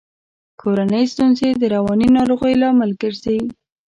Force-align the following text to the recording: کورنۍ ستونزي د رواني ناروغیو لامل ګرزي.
کورنۍ 0.61 1.05
ستونزي 1.13 1.49
د 1.61 1.63
رواني 1.75 2.07
ناروغیو 2.17 2.59
لامل 2.61 2.91
ګرزي. 3.01 3.39